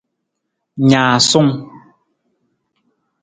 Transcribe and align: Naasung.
Naasung. 0.89 1.51